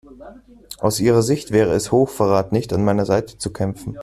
Aus 0.79 0.99
ihrer 0.99 1.21
Sicht 1.21 1.51
wäre 1.51 1.75
es 1.75 1.91
Hochverrat 1.91 2.51
nicht 2.53 2.73
an 2.73 2.83
meiner 2.83 3.05
Seite 3.05 3.37
zu 3.37 3.53
kämpfen. 3.53 3.99